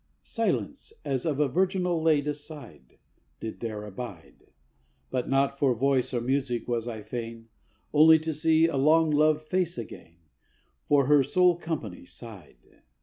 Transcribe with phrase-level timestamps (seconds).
[0.23, 2.97] Silence, as of a virginal laid aside,
[3.39, 4.47] Did there abide.
[5.11, 7.49] But not for voice or music was I fain,
[7.93, 10.15] Only to see a long loved face againŌĆö
[10.87, 12.81] For her sole company sighed.